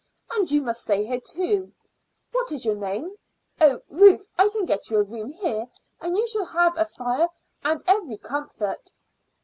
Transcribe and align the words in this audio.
And 0.31 0.49
you 0.49 0.63
must 0.63 0.81
stay 0.81 1.05
here 1.05 1.21
too 1.21 1.73
what 2.31 2.51
is 2.51 2.65
your 2.65 2.73
name? 2.73 3.15
Oh, 3.59 3.81
Ruth. 3.87 4.31
I 4.35 4.47
can 4.49 4.65
get 4.65 4.89
you 4.89 4.97
a 4.97 5.03
room 5.03 5.29
here, 5.29 5.67
and 5.99 6.17
you 6.17 6.25
shall 6.27 6.45
have 6.45 6.75
a 6.75 6.85
fire 6.87 7.27
and 7.63 7.83
every 7.85 8.17
comfort." 8.17 8.93